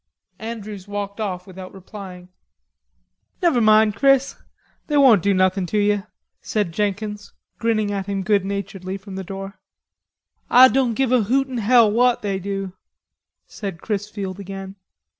Andrews 0.39 0.87
walked 0.87 1.19
off 1.19 1.45
without 1.45 1.75
replying. 1.75 2.29
"Never 3.39 3.61
mind, 3.61 3.95
Chris; 3.95 4.35
they 4.87 4.97
won't 4.97 5.21
do 5.21 5.31
nothin' 5.31 5.67
to 5.67 5.77
ye," 5.77 6.01
said 6.41 6.71
Jenkins, 6.71 7.33
grinning 7.59 7.91
at 7.91 8.07
him 8.07 8.23
good 8.23 8.43
naturedly 8.43 8.97
from 8.97 9.13
the 9.13 9.23
door. 9.23 9.59
"Ah 10.49 10.69
doan 10.69 10.95
give 10.95 11.11
a 11.11 11.21
hoot 11.21 11.47
in 11.47 11.59
hell 11.59 11.91
what 11.91 12.23
they 12.23 12.39
do," 12.39 12.73
said 13.45 13.79
Chrisfield 13.83 14.39
again. 14.39 14.75